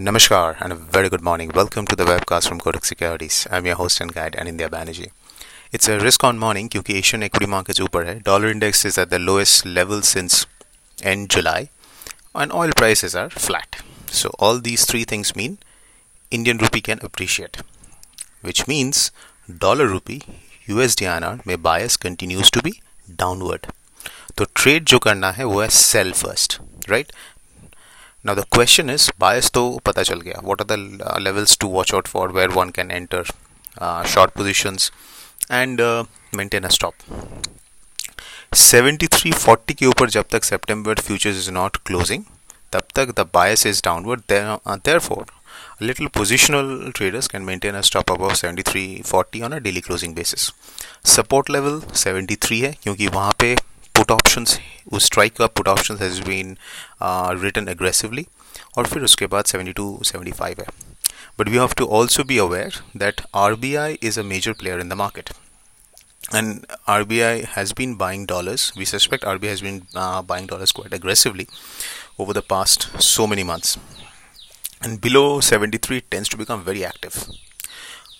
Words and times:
Namaskar 0.00 0.58
and 0.62 0.72
a 0.72 0.76
very 0.76 1.10
good 1.10 1.20
morning. 1.20 1.50
Welcome 1.54 1.86
to 1.88 1.94
the 1.94 2.04
webcast 2.04 2.48
from 2.48 2.58
Kotak 2.58 2.86
Securities. 2.86 3.46
I'm 3.50 3.66
your 3.66 3.76
host 3.76 4.00
and 4.00 4.14
guide 4.14 4.32
Anindya 4.32 4.70
Banerjee. 4.70 5.10
It's 5.72 5.88
a 5.88 5.98
risk 6.00 6.24
on 6.24 6.38
morning 6.38 6.70
क्योंकि 6.70 6.94
Asian 7.00 7.22
equity 7.22 7.48
markets 7.54 7.80
ऊपर 7.80 8.06
है. 8.06 8.22
Dollar 8.22 8.52
index 8.52 8.86
is 8.90 8.96
at 9.02 9.10
the 9.10 9.18
lowest 9.18 9.66
level 9.66 10.00
since 10.00 10.46
end 11.02 11.28
July 11.28 11.68
and 12.34 12.50
oil 12.50 12.72
prices 12.80 13.14
are 13.14 13.28
flat. 13.28 13.76
So 14.10 14.30
all 14.38 14.62
these 14.68 14.86
three 14.92 15.04
things 15.04 15.34
mean 15.36 15.58
Indian 16.30 16.56
rupee 16.56 16.82
can 16.88 17.04
appreciate, 17.10 17.60
which 18.48 18.66
means 18.66 19.02
dollar 19.66 19.86
rupee 19.86 20.22
USD 20.78 21.10
INR 21.16 21.44
में 21.44 21.56
bias 21.68 21.98
continues 22.06 22.50
to 22.56 22.62
be 22.62 22.74
downward. 23.24 23.70
तो 24.36 24.44
trade 24.56 24.84
जो 24.84 24.98
करना 24.98 25.30
है 25.32 25.44
वो 25.44 25.60
है 25.60 25.68
cell 25.68 26.12
first 26.12 26.58
right 26.88 27.12
Now 28.25 28.35
the 28.35 28.43
question 28.53 28.89
is 28.89 29.09
bias 29.19 29.49
तो 29.53 29.61
पता 29.85 30.03
चल 30.03 30.21
गया. 30.21 30.39
What 30.43 30.61
are 30.61 30.67
the 30.67 31.17
levels 31.21 31.57
to 31.61 31.67
watch 31.69 31.93
out 31.93 32.07
for 32.07 32.31
where 32.31 32.49
one 32.51 32.69
can 32.75 32.91
enter 32.91 33.23
short 34.13 34.31
positions 34.37 34.91
and 35.51 35.81
maintain 36.35 36.63
a 36.63 36.69
stop 36.69 36.93
7340 38.55 39.73
के 39.73 39.85
ऊपर 39.85 40.09
जब 40.09 40.25
तक 40.31 40.43
September 40.43 40.99
future 40.99 41.29
is 41.29 41.49
not 41.51 41.77
closing 41.85 42.23
तब 42.73 42.83
तक 42.95 43.13
the 43.19 43.27
bias 43.33 43.65
is 43.67 43.81
downward 43.85 44.21
there 44.31 44.99
for 44.99 45.25
little 45.81 46.07
positional 46.15 46.91
traders 46.95 47.27
can 47.27 47.41
maintain 47.41 47.75
a 47.75 47.81
stop 47.81 48.11
above 48.11 48.35
seventy 48.35 48.63
three 48.63 49.01
forty 49.05 49.41
on 49.41 49.51
a 49.51 49.57
daily 49.67 49.81
closing 49.81 50.15
basis 50.15 50.51
support 51.15 51.49
level 51.49 51.81
seventy 51.95 52.35
three 52.43 52.59
है, 52.59 52.75
क्योंकि 52.83 53.07
वहाँ 53.07 53.33
पे 53.39 53.55
put 53.95 54.11
option 54.11 54.45
strike 54.94 55.36
का 55.36 55.46
put 55.46 55.68
option 55.68 55.98
has 56.02 56.20
been 56.28 56.56
written 57.42 57.68
aggressively 57.68 58.26
और 58.78 58.86
फिर 58.86 59.02
उसके 59.02 59.26
बाद 59.26 59.44
72 59.44 59.90
75 60.12 60.58
है 60.60 60.66
but 61.40 61.48
we 61.48 61.58
have 61.60 61.74
to 61.80 61.86
also 61.98 62.22
be 62.30 62.36
aware 62.38 62.72
that 63.02 63.20
RBI 63.42 63.98
is 64.08 64.18
a 64.22 64.24
major 64.30 64.52
player 64.62 64.78
in 64.78 64.90
the 64.92 64.96
market 64.96 65.30
and 66.38 66.66
RBI 66.94 67.44
has 67.52 67.72
been 67.72 67.94
buying 68.02 68.26
dollars 68.32 68.72
we 68.76 68.84
suspect 68.84 69.24
RBI 69.24 69.48
has 69.48 69.62
been 69.62 69.78
uh, 69.94 70.22
buying 70.22 70.46
dollars 70.46 70.72
quite 70.72 70.92
aggressively 70.92 71.48
over 72.18 72.32
the 72.32 72.42
past 72.42 72.88
so 73.02 73.26
many 73.26 73.42
months 73.42 73.78
and 74.82 75.00
below 75.00 75.40
73 75.40 76.02
tends 76.16 76.28
to 76.28 76.36
become 76.36 76.62
very 76.64 76.84
active 76.84 77.16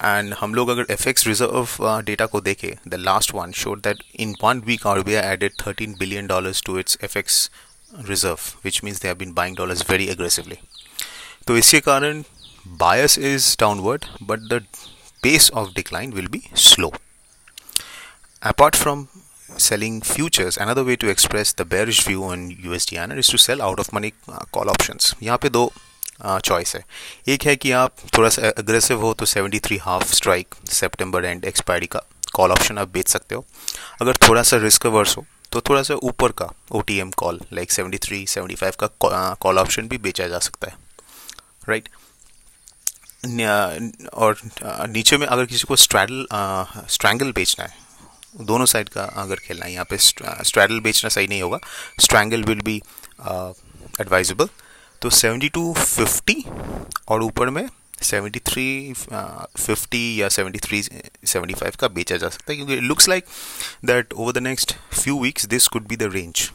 and 0.00 0.34
हम 0.40 0.54
लोग 0.54 0.68
अगर 0.68 0.86
F 0.90 1.08
X 1.08 1.26
reserve 1.26 2.00
data 2.06 2.26
को 2.26 2.40
देखें 2.40 2.70
the 2.88 2.94
last 3.00 3.34
one 3.34 3.52
showed 3.62 3.80
that 3.82 4.02
in 4.20 4.34
one 4.42 4.60
week 4.66 4.86
R 4.86 5.00
B 5.00 5.14
I 5.14 5.32
added 5.32 5.52
thirteen 5.66 5.94
billion 5.98 6.26
dollars 6.26 6.62
to 6.66 6.78
its 6.78 6.98
F 7.04 7.18
X 7.18 7.50
reserve 8.08 8.38
which 8.64 8.80
means 8.84 9.00
they 9.02 9.08
have 9.08 9.16
been 9.18 9.32
buying 9.34 9.56
dollars 9.56 9.90
very 9.90 10.06
aggressively 10.08 10.58
तो 11.46 11.56
इसके 11.56 11.80
कारण 11.80 12.22
bias 12.78 13.18
is 13.18 13.56
downward 13.60 14.04
but 14.22 14.48
the 14.52 14.64
pace 15.22 15.50
of 15.50 15.74
decline 15.74 16.10
will 16.10 16.28
be 16.28 16.42
slow. 16.54 16.92
Apart 18.42 18.76
from 18.76 19.08
selling 19.56 20.00
futures, 20.00 20.56
another 20.56 20.84
way 20.84 20.96
to 20.96 21.08
express 21.08 21.52
the 21.52 21.64
bearish 21.64 22.04
view 22.04 22.24
on 22.24 22.50
USD 22.52 23.18
is 23.18 23.26
to 23.28 23.38
sell 23.38 23.60
out 23.60 23.80
of 23.80 23.92
money 23.92 24.12
uh, 24.28 24.44
call 24.52 24.70
options. 24.70 25.14
यहाँ 25.22 25.38
पे 25.38 25.48
दो 25.48 25.70
choice 26.20 26.74
है। 26.76 26.84
एक 27.28 27.42
है 27.42 27.54
कि 27.56 27.70
आप 27.72 27.94
थोड़ा 28.16 28.28
सा 28.28 28.48
अग्रेसिव 28.48 29.00
हो 29.00 29.12
तो 29.14 29.26
73 29.26 29.78
हाफ़ 29.82 30.12
स्ट्राइक 30.14 30.54
सितंबर 30.70 31.24
एंड 31.24 31.44
एक्सपायरी 31.44 31.86
का 31.86 32.02
कॉल 32.34 32.52
ऑप्शन 32.52 32.78
आप 32.78 32.88
बेच 32.88 33.08
सकते 33.08 33.34
हो। 33.34 33.44
अगर 34.00 34.16
थोड़ा 34.18 34.42
सा 34.42 34.56
रिस्क 34.56 34.86
वर्स 34.88 35.16
हो 35.16 35.24
तो 35.52 35.60
थोड़ा 35.60 35.82
सा 35.82 35.94
ऊपर 36.04 36.32
का 36.32 36.50
O 36.72 36.80
T 36.80 36.98
M 36.98 37.10
call 37.18 37.40
like 37.52 37.72
73 37.72 38.26
75 38.28 38.76
का 38.76 38.86
कॉल 39.36 39.58
ऑप्शन 39.58 39.88
भी 39.88 39.98
बेचा 39.98 40.28
जा 40.28 40.38
सकता 40.40 40.68
है। 40.68 40.76
राइट 41.68 41.88
और 44.14 44.36
नीचे 44.88 45.16
में 45.16 45.26
अगर 45.26 45.46
किसी 45.46 45.64
को 45.64 45.76
स्ट्रैडल 45.76 46.26
स्ट्रैंगल 46.88 47.32
बेचना 47.32 47.64
है, 47.64 47.76
दोनों 48.40 48.66
साइड 48.66 48.88
का 48.88 49.04
अगर 49.16 49.36
खेलना 49.36 49.64
है, 49.64 49.72
यहाँ 49.72 49.86
पे 49.90 49.98
स्ट्रैडल 49.98 50.80
बेचना 50.80 51.08
सही 51.10 51.28
नहीं 51.28 51.42
होगा। 51.42 51.58
स्ट्रैंगल 52.00 52.42
विल 52.44 52.60
बी 52.60 52.76
एडवाइजेबल 54.00 54.48
तो 55.02 55.10
72 55.10 55.74
50 55.76 56.44
और 57.08 57.22
ऊपर 57.22 57.50
में 57.50 57.68
73 58.02 58.94
50 59.58 59.94
या 60.18 60.28
73 60.28 60.88
75 61.26 61.76
का 61.76 61.88
बेचा 61.88 62.16
जा 62.16 62.28
सकता 62.28 62.52
है, 62.52 62.56
क्योंकि 62.56 62.80
looks 62.80 63.08
like 63.08 63.24
that 63.84 64.12
over 64.12 64.32
the 64.32 64.38
next 64.38 64.74
few 64.92 65.18
weeks 65.22 65.46
this 65.46 65.68
could 65.68 65.86
be 65.88 65.96
the 65.96 66.02
range 66.14 66.50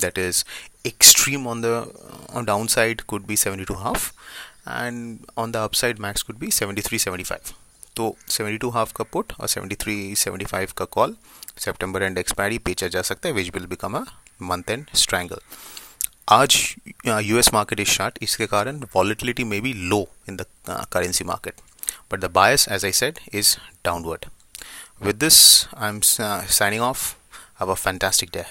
that 0.00 0.18
is 0.18 0.44
extreme 0.86 1.44
that 1.44 1.44
is, 1.44 1.44
extreme 1.44 1.46
on 1.46 1.60
the 1.62 1.72
on 2.34 2.44
downside 2.44 3.06
could 3.06 3.24
be 3.26 3.36
72 3.36 3.74
half 3.74 4.04
and 4.66 5.24
on 5.36 5.52
the 5.52 5.60
upside, 5.68 5.98
max 5.98 6.22
could 6.22 6.38
be 6.38 6.50
73 6.50 6.98
75 7.04 7.52
तो 7.96 8.16
72 8.30 8.72
half 8.74 8.92
का 8.92 9.04
put 9.12 9.32
और 9.40 9.48
73 9.48 9.96
75 10.22 10.72
का 10.72 10.84
call 10.96 11.16
सितंबर 11.58 12.02
end 12.02 12.18
expiry 12.18 12.58
बेचा 12.58 12.88
जा 12.88 13.02
सकता 13.02 13.28
है 13.28 13.34
which 13.34 13.50
will 13.54 13.66
become 13.66 13.96
a 13.98 14.04
month 14.42 14.70
end 14.70 14.86
strangle 14.94 15.40
आज 16.32 16.56
US 17.06 17.52
market 17.54 17.80
is 17.80 17.88
short 17.88 18.18
इसके 18.22 18.46
कारण 18.46 18.82
volatility 18.94 19.44
may 19.44 19.60
be 19.60 19.72
low 19.90 20.00
in 20.28 20.36
the 20.36 20.44
currency 20.92 21.24
market 21.24 21.60
but 22.12 22.20
the 22.20 22.30
bias 22.32 22.68
as 22.68 22.84
I 22.84 22.92
said 22.92 23.18
is 23.34 23.56
downward 23.84 24.24
with 25.02 25.16
this 25.16 25.38
I 25.76 25.88
am 25.88 26.00
signing 26.00 26.80
off 26.80 27.14
have 27.58 27.70
a 27.70 27.76
fantastic 27.76 28.30
day 28.30 28.44